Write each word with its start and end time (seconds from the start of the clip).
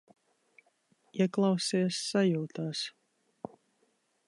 Ieklausies 1.25 1.99
sajūtās. 2.13 2.83